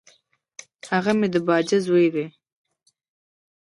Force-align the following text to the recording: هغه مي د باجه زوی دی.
هغه 0.91 1.11
مي 1.19 1.27
د 1.33 1.35
باجه 1.47 1.77
زوی 1.85 2.07
دی. 2.13 2.25